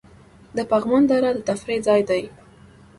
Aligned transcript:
د 0.55 0.57
پغمان 0.71 1.03
دره 1.09 1.29
د 1.35 1.39
تفریح 1.49 1.79
ځای 1.87 2.01
دی 2.09 2.23